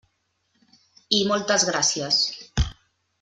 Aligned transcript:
I 1.17 1.19
moltes 1.31 1.65
gràcies. 1.71 2.23